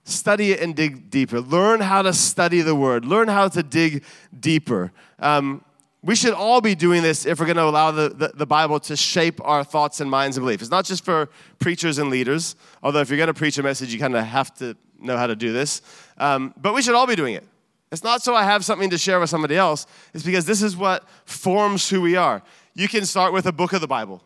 [0.03, 1.39] Study it and dig deeper.
[1.39, 3.05] Learn how to study the word.
[3.05, 4.03] Learn how to dig
[4.39, 4.91] deeper.
[5.19, 5.63] Um,
[6.03, 8.79] we should all be doing this if we're going to allow the, the, the, Bible
[8.79, 10.63] to shape our thoughts and minds and beliefs.
[10.63, 13.93] It's not just for preachers and leaders, although if you're going to preach a message,
[13.93, 15.83] you kind of have to know how to do this.
[16.17, 17.43] Um, but we should all be doing it.
[17.91, 20.75] It's not so I have something to share with somebody else, it's because this is
[20.75, 22.41] what forms who we are.
[22.73, 24.23] You can start with a book of the Bible.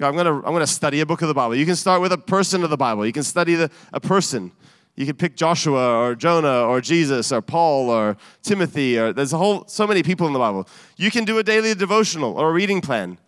[0.00, 1.54] I'm going to I'm going to study a book of the Bible.
[1.54, 3.06] You can start with a person of the Bible.
[3.06, 4.52] You can study the, a person.
[4.96, 9.38] You could pick Joshua or Jonah or Jesus or Paul or Timothy or there's a
[9.38, 10.68] whole so many people in the Bible.
[10.96, 13.18] You can do a daily devotional or a reading plan.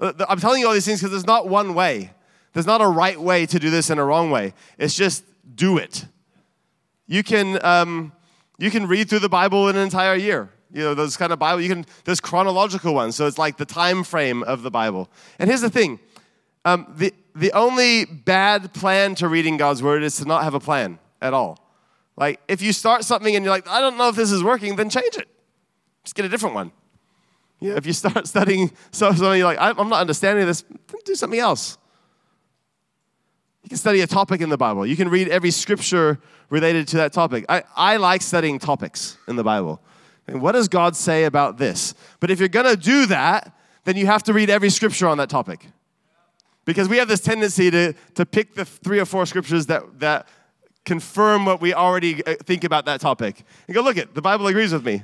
[0.00, 2.12] I'm telling you all these things because there's not one way.
[2.52, 4.54] There's not a right way to do this and a wrong way.
[4.78, 6.06] It's just do it.
[7.08, 8.12] You can um,
[8.58, 10.50] you can read through the Bible in an entire year.
[10.72, 11.60] You know those kind of Bible.
[11.60, 15.10] You can there's chronological ones, so it's like the time frame of the Bible.
[15.40, 15.98] And here's the thing:
[16.64, 20.60] um, the the only bad plan to reading God's word is to not have a
[20.60, 21.58] plan at all.
[22.16, 24.76] Like, if you start something and you're like, I don't know if this is working,
[24.76, 25.28] then change it.
[26.04, 26.72] Just get a different one.
[27.60, 30.64] Yeah, if you start studying something, you're like, I'm not understanding this,
[31.04, 31.78] do something else.
[33.62, 34.86] You can study a topic in the Bible.
[34.86, 37.44] You can read every scripture related to that topic.
[37.48, 39.80] I, I like studying topics in the Bible.
[40.26, 41.94] And what does God say about this?
[42.20, 43.54] But if you're going to do that,
[43.84, 45.66] then you have to read every scripture on that topic.
[46.64, 50.28] Because we have this tendency to, to pick the three or four scriptures that, that
[50.88, 53.44] confirm what we already uh, think about that topic.
[53.66, 55.02] And go, look it, the Bible agrees with me.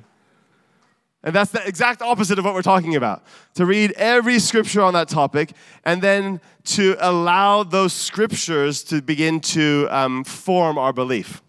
[1.22, 3.22] And that's the exact opposite of what we're talking about.
[3.54, 5.52] To read every scripture on that topic
[5.84, 11.42] and then to allow those scriptures to begin to um, form our belief.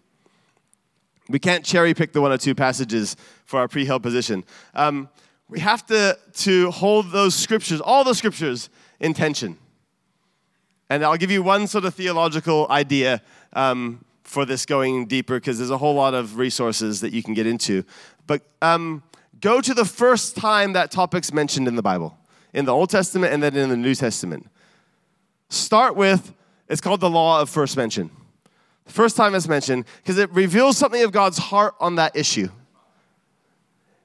[1.28, 4.44] We can't cherry pick the one or two passages for our pre held position.
[4.74, 5.08] Um,
[5.48, 8.68] we have to, to hold those scriptures, all those scriptures,
[9.00, 9.58] in tension.
[10.88, 13.20] And I'll give you one sort of theological idea
[13.52, 17.32] um, for this going deeper because there's a whole lot of resources that you can
[17.32, 17.84] get into.
[18.26, 19.04] But um,
[19.40, 22.18] go to the first time that topic's mentioned in the Bible,
[22.52, 24.48] in the Old Testament and then in the New Testament.
[25.48, 26.34] Start with,
[26.68, 28.10] it's called the law of first mention.
[28.86, 32.48] First time it's mentioned because it reveals something of God's heart on that issue.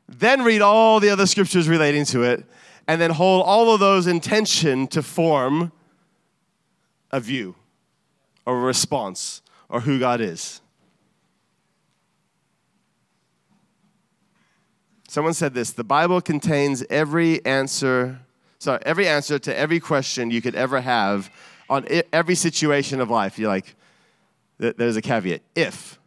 [0.07, 2.45] Then read all the other scriptures relating to it,
[2.87, 5.71] and then hold all of those in tension to form
[7.11, 7.55] a view
[8.45, 10.61] or a response or who God is.
[15.07, 18.19] Someone said this the Bible contains every answer,
[18.59, 21.31] sorry, every answer to every question you could ever have
[21.69, 23.39] on every situation of life.
[23.39, 23.75] You're like,
[24.57, 25.41] there's a caveat.
[25.55, 25.99] If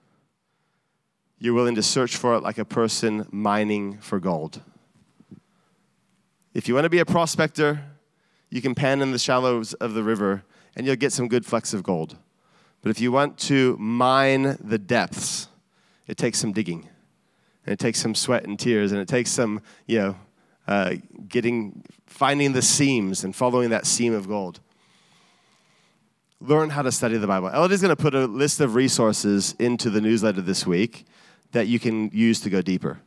[1.38, 4.60] you're willing to search for it like a person mining for gold.
[6.54, 7.82] If you want to be a prospector,
[8.48, 10.44] you can pan in the shallows of the river
[10.76, 12.16] and you'll get some good flecks of gold.
[12.84, 15.48] But if you want to mine the depths,
[16.06, 16.86] it takes some digging.
[17.64, 20.16] And it takes some sweat and tears, and it takes some, you know,
[20.68, 24.60] uh, getting, finding the seams and following that seam of gold.
[26.42, 27.48] Learn how to study the Bible.
[27.48, 31.06] Elodie's going to put a list of resources into the newsletter this week
[31.52, 33.00] that you can use to go deeper.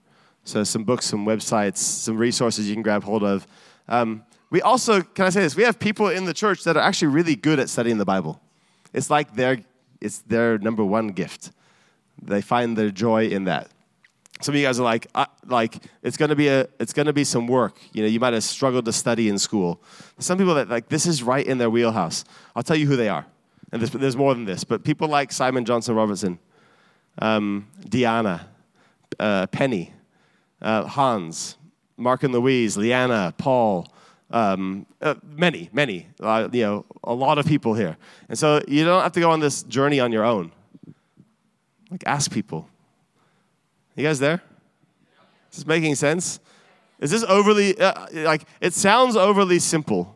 [0.44, 3.46] So, some books, some websites, some resources you can grab hold of.
[3.88, 5.56] Um, we also, can I say this?
[5.56, 8.42] We have people in the church that are actually really good at studying the Bible.
[8.94, 9.60] It's like their,
[10.02, 11.52] it's their number one gift.
[12.22, 13.70] They find their joy in that.
[14.42, 17.24] Some of you guys are like, uh, like it's gonna be a, it's gonna be
[17.24, 17.80] some work.
[17.92, 19.82] You know, you might have struggled to study in school.
[20.20, 22.24] Some people that like this is right in their wheelhouse.
[22.56, 23.26] I'll tell you who they are,
[23.72, 24.64] and there's, there's more than this.
[24.64, 26.38] But people like Simon Johnson Robertson,
[27.20, 28.48] um, Diana,
[29.20, 29.92] uh, Penny,
[30.62, 31.58] uh, Hans,
[31.98, 33.92] Mark and Louise, Leanna, Paul,
[34.32, 37.98] um, uh, many, many, uh, you know, a lot of people here.
[38.30, 40.52] And so you don't have to go on this journey on your own.
[41.90, 42.68] Like, ask people.
[43.96, 44.42] You guys there?
[45.52, 46.40] Is this making sense?
[47.00, 50.16] Is this overly, uh, like, it sounds overly simple.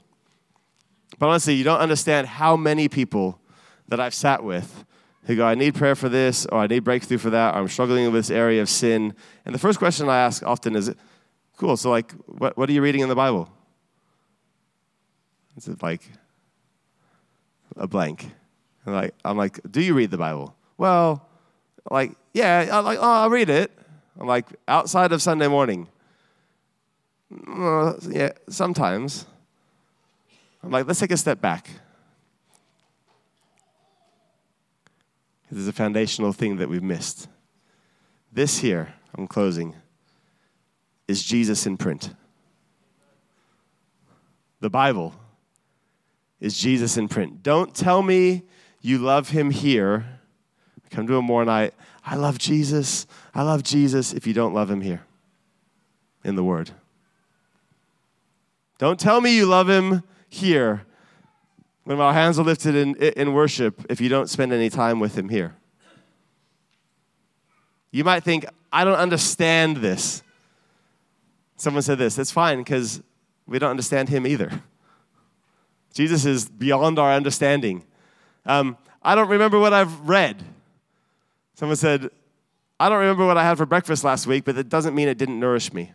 [1.17, 3.39] But honestly, you don't understand how many people
[3.87, 4.85] that I've sat with
[5.25, 7.67] who go, I need prayer for this, or I need breakthrough for that, or I'm
[7.67, 9.13] struggling with this area of sin.
[9.45, 10.93] And the first question I ask often is,
[11.57, 13.47] cool, so like, what, what are you reading in the Bible?
[15.57, 16.01] Is it like
[17.75, 18.31] a blank?
[18.85, 20.55] And like, I'm like, do you read the Bible?
[20.77, 21.27] Well,
[21.89, 23.71] like, yeah, I like, oh, I'll read it.
[24.19, 25.87] I'm like, outside of Sunday morning.
[27.29, 29.25] Yeah, sometimes.
[30.63, 31.69] I'm like, let's take a step back.
[35.49, 37.27] There's a foundational thing that we've missed.
[38.31, 39.75] This here, I'm closing,
[41.07, 42.13] is Jesus in print.
[44.61, 45.13] The Bible
[46.41, 47.43] is Jesus in print.
[47.43, 48.43] Don't tell me
[48.81, 50.19] you love him here.
[50.89, 51.73] Come to a more night.
[52.05, 53.07] I love Jesus.
[53.33, 55.03] I love Jesus if you don't love him here
[56.23, 56.71] in the Word.
[58.79, 60.81] Don't tell me you love him here
[61.83, 65.17] when our hands are lifted in, in worship if you don't spend any time with
[65.17, 65.55] him here.
[67.91, 70.23] You might think, I don't understand this.
[71.57, 72.15] Someone said this.
[72.15, 73.03] That's fine because
[73.45, 74.63] we don't understand him either.
[75.93, 77.83] Jesus is beyond our understanding.
[78.45, 80.43] Um, I don't remember what I've read.
[81.55, 82.09] Someone said,
[82.79, 85.17] I don't remember what I had for breakfast last week, but it doesn't mean it
[85.17, 85.91] didn't nourish me.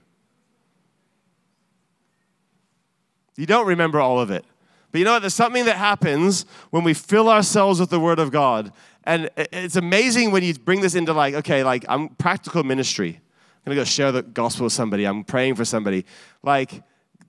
[3.37, 4.45] You don't remember all of it.
[4.93, 5.21] But you know what?
[5.21, 8.73] There's something that happens when we fill ourselves with the Word of God.
[9.05, 13.21] And it's amazing when you bring this into like, okay, like I'm practical ministry.
[13.67, 15.05] I'm gonna go share the gospel with somebody.
[15.05, 16.07] I'm praying for somebody.
[16.43, 16.83] Like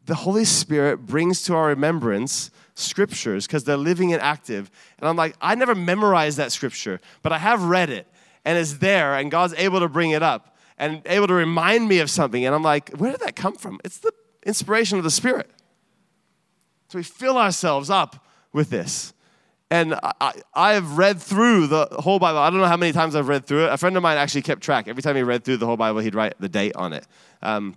[0.08, 4.72] the Holy Spirit brings to our remembrance scriptures because they're living and active.
[4.98, 8.08] And I'm like, I never memorized that scripture, but I have read it
[8.46, 12.00] and it's there, and God's able to bring it up and able to remind me
[12.00, 12.46] of something.
[12.46, 13.78] And I'm like, where did that come from?
[13.84, 14.14] It's the
[14.46, 15.50] inspiration of the Spirit.
[16.88, 19.14] So we fill ourselves up with this.
[19.70, 22.40] And I, I have read through the whole Bible.
[22.40, 23.74] I don't know how many times I've read through it.
[23.74, 24.88] A friend of mine actually kept track.
[24.88, 27.06] Every time he read through the whole Bible, he'd write the date on it.
[27.42, 27.76] Um,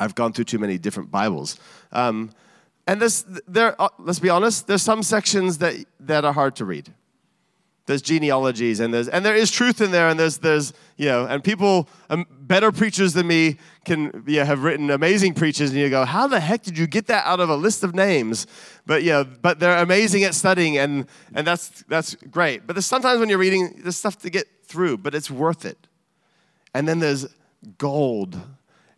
[0.00, 1.58] I've gone through too many different Bibles.
[1.92, 2.30] Um,
[2.86, 6.64] and there's, there, uh, let's be honest, there's some sections that, that are hard to
[6.64, 6.92] read.
[7.86, 11.26] There's genealogies and there's and there is truth in there and there's there's you know
[11.26, 15.90] and people um, better preachers than me can yeah, have written amazing preachers and you
[15.90, 18.46] go how the heck did you get that out of a list of names?
[18.86, 22.64] But yeah but they're amazing at studying and and that's that's great.
[22.64, 25.88] But there's sometimes when you're reading there's stuff to get through but it's worth it.
[26.72, 27.26] And then there's
[27.76, 28.38] gold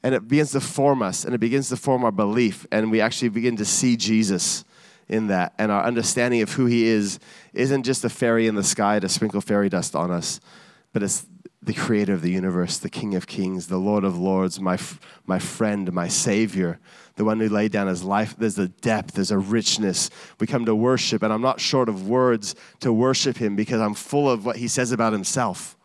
[0.02, 3.00] and it begins to form us and it begins to form our belief and we
[3.00, 4.64] actually begin to see jesus
[5.12, 5.52] in that.
[5.58, 7.20] And our understanding of who He is
[7.52, 10.40] isn't just a fairy in the sky to sprinkle fairy dust on us,
[10.92, 11.26] but it's
[11.62, 14.76] the creator of the universe, the King of kings, the Lord of lords, my,
[15.26, 16.80] my friend, my Savior,
[17.14, 18.34] the one who laid down his life.
[18.36, 20.10] There's a depth, there's a richness.
[20.40, 23.94] We come to worship, and I'm not short of words to worship Him because I'm
[23.94, 25.76] full of what He says about Himself.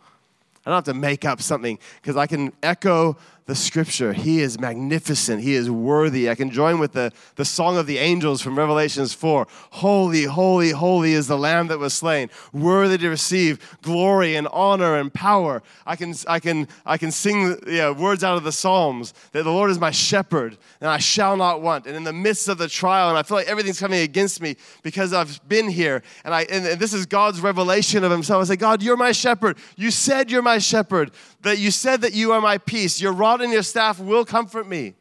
[0.66, 3.18] I don't have to make up something because I can echo
[3.48, 4.12] the scripture.
[4.12, 5.42] He is magnificent.
[5.42, 6.30] He is worthy.
[6.30, 9.48] I can join with the, the song of the angels from Revelations 4.
[9.72, 14.98] Holy, holy, holy is the Lamb that was slain, worthy to receive glory and honor
[14.98, 15.64] and power.
[15.86, 19.52] I can, I can, I can sing yeah, words out of the Psalms that the
[19.52, 21.88] Lord is my shepherd and I shall not want.
[21.88, 24.58] And in the midst of the trial, and I feel like everything's coming against me
[24.84, 28.42] because I've been here, and, I, and, and this is God's revelation of Himself.
[28.42, 29.58] I say, God, you're my shepherd.
[29.78, 31.12] You said you're my shepherd,
[31.44, 33.00] that you said that you are my peace.
[33.00, 34.96] Your rod rod and your staff will comfort me.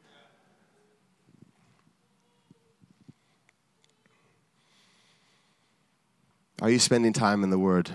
[6.62, 7.90] Are you spending time in the Word?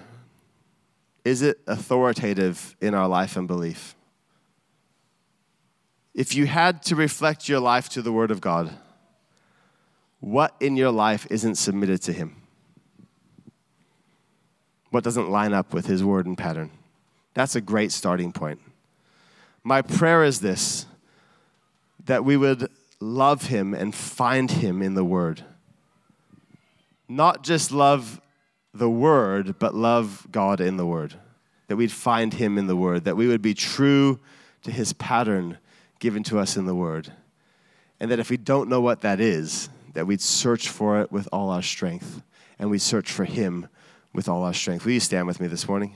[1.25, 3.95] Is it authoritative in our life and belief?
[6.13, 8.71] If you had to reflect your life to the Word of God,
[10.19, 12.35] what in your life isn't submitted to Him?
[14.91, 16.69] What doesn't line up with His Word and pattern?
[17.33, 18.59] That's a great starting point.
[19.63, 20.85] My prayer is this
[22.05, 22.67] that we would
[22.99, 25.43] love him and find him in the word.
[27.07, 28.19] Not just love
[28.73, 31.15] the word, but love God in the word.
[31.67, 34.19] That we'd find him in the word, that we would be true
[34.63, 35.57] to his pattern
[35.99, 37.11] given to us in the word.
[37.99, 41.27] And that if we don't know what that is, that we'd search for it with
[41.31, 42.23] all our strength
[42.57, 43.67] and we'd search for him
[44.13, 44.85] with all our strength.
[44.85, 45.93] Will you stand with me this morning?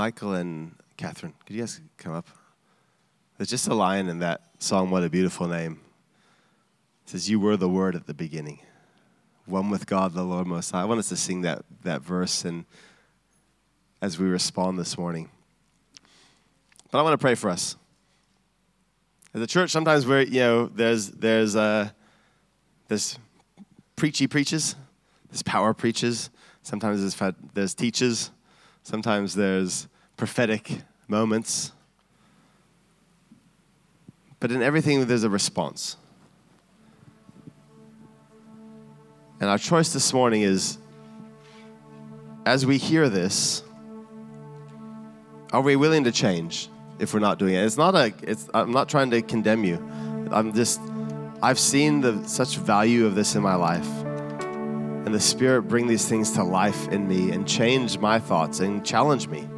[0.00, 2.26] Michael and Catherine, could you guys come up?
[3.36, 5.78] There's just a line in that song, What a Beautiful Name.
[7.04, 8.60] It says, You were the Word at the beginning,
[9.44, 10.80] one with God, the Lord Most High.
[10.80, 12.64] I want us to sing that, that verse and
[14.00, 15.28] as we respond this morning.
[16.90, 17.76] But I want to pray for us.
[19.34, 21.90] As a church, sometimes we're, you know, there's, there's, uh,
[22.88, 23.18] there's
[23.96, 24.76] preachy preaches,
[25.30, 26.30] there's power preaches,
[26.62, 28.30] sometimes there's, there's teaches,
[28.82, 29.88] sometimes there's
[30.20, 31.72] prophetic moments.
[34.38, 35.96] But in everything, there's a response.
[39.40, 40.76] And our choice this morning is
[42.44, 43.62] as we hear this,
[45.54, 46.68] are we willing to change
[46.98, 47.64] if we're not doing it?
[47.64, 49.76] It's not a, it's, I'm not trying to condemn you.
[50.30, 50.82] I'm just,
[51.42, 53.88] I've seen the, such value of this in my life.
[55.06, 58.84] And the Spirit bring these things to life in me and change my thoughts and
[58.84, 59.48] challenge me.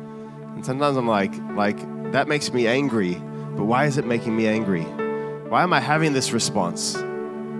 [0.62, 4.46] And sometimes I'm like, like, that makes me angry, but why is it making me
[4.46, 4.84] angry?
[4.84, 6.94] Why am I having this response?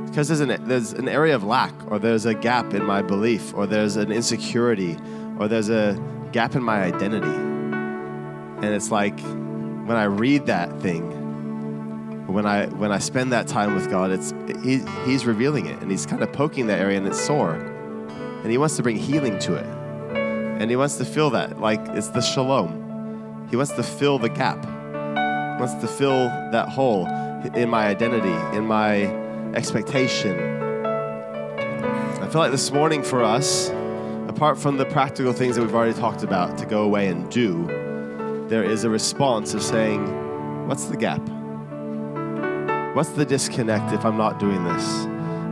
[0.07, 3.55] Because there's an, there's an area of lack, or there's a gap in my belief,
[3.55, 4.97] or there's an insecurity,
[5.41, 6.01] or there's a
[6.31, 7.27] gap in my identity.
[7.27, 11.11] And it's like when I read that thing,
[12.29, 14.33] when I when I spend that time with God, it's
[14.63, 18.49] he, He's revealing it, and He's kind of poking that area, and it's sore, and
[18.49, 22.11] He wants to bring healing to it, and He wants to feel that like it's
[22.11, 22.82] the shalom.
[23.53, 24.65] He wants to fill the gap.
[24.65, 27.07] He wants to fill that hole
[27.55, 29.05] in my identity, in my
[29.55, 30.41] expectation.
[32.23, 33.69] I feel like this morning for us,
[34.27, 37.67] apart from the practical things that we've already talked about to go away and do,
[38.49, 40.01] there is a response of saying,
[40.67, 41.21] What's the gap?
[42.97, 45.05] What's the disconnect if I'm not doing this?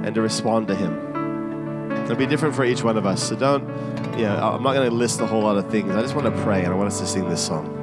[0.07, 1.92] And to respond to Him.
[2.05, 3.28] It'll be different for each one of us.
[3.28, 3.68] So don't,
[4.18, 5.94] you know, I'm not going to list a whole lot of things.
[5.94, 7.76] I just want to pray and I want us to sing this song.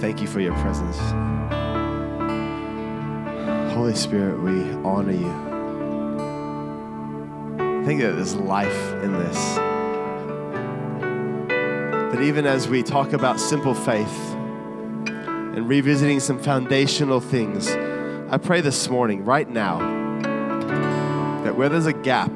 [0.00, 0.96] Thank you for your presence.
[3.74, 5.30] Holy Spirit, we honor you.
[7.58, 9.56] I think that there's life in this.
[12.12, 17.68] That even as we talk about simple faith and revisiting some foundational things,
[18.30, 19.78] I pray this morning, right now,
[21.44, 22.30] that where there's a gap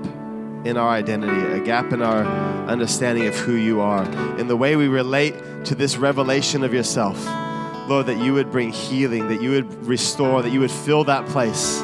[0.65, 2.25] in our identity, a gap in our
[2.67, 4.05] understanding of who you are,
[4.39, 7.19] in the way we relate to this revelation of yourself,
[7.93, 11.27] Lord, that you would bring healing, that you would restore, that you would fill that
[11.27, 11.83] place.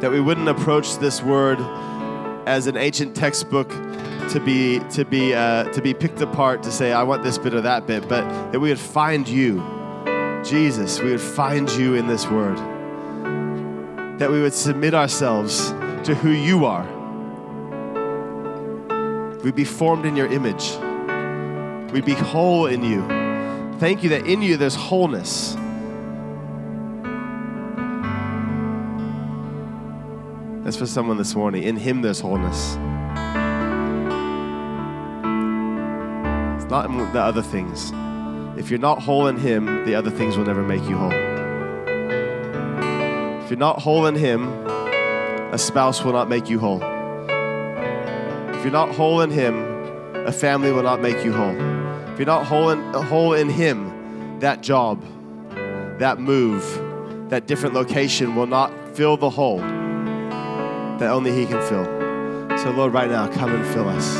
[0.00, 1.58] That we wouldn't approach this word
[2.46, 6.92] as an ancient textbook to be to be uh, to be picked apart to say
[6.92, 9.64] I want this bit or that bit, but that we would find you,
[10.44, 11.00] Jesus.
[11.00, 12.56] We would find you in this word.
[14.20, 15.70] That we would submit ourselves
[16.04, 16.86] to who you are.
[19.42, 20.70] We'd be formed in your image.
[21.92, 23.19] We'd be whole in you
[23.80, 25.56] thank you that in you there's wholeness.
[30.62, 31.62] That's for someone this morning.
[31.62, 32.76] In Him there's wholeness.
[36.62, 37.90] It's not in the other things.
[38.58, 41.10] If you're not whole in Him, the other things will never make you whole.
[43.42, 44.46] If you're not whole in Him,
[45.54, 46.82] a spouse will not make you whole.
[46.82, 49.54] If you're not whole in Him,
[50.26, 51.79] a family will not make you whole
[52.20, 55.02] you're not whole in, whole in Him, that job,
[55.98, 56.62] that move,
[57.30, 61.86] that different location will not fill the hole that only He can fill.
[62.58, 64.16] So, Lord, right now, come and fill us.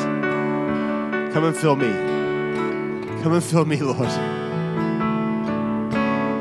[1.35, 1.93] Come and fill me.
[3.23, 3.99] Come and fill me, Lord.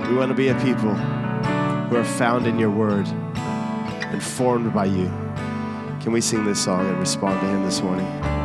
[0.08, 3.06] We want to be a people who are found in your word
[3.36, 5.08] and formed by you.
[6.00, 8.39] Can we sing this song and respond to Him this morning?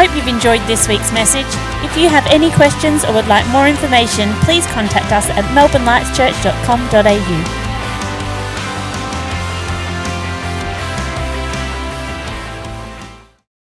[0.00, 1.44] Hope you've enjoyed this week's message.
[1.84, 7.59] If you have any questions or would like more information, please contact us at melbournelightschurch.com.au.